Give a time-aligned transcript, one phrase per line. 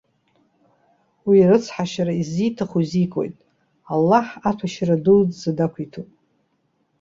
[1.27, 3.35] Уи ирыцҳашьара иззиҭаху изикуеит.
[3.93, 6.09] Аллаҳ аҭәашьара дууӡӡа дақәиҭуп.